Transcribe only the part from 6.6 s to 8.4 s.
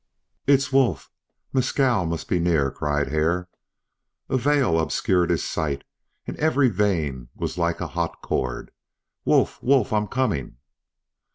vein was like a hot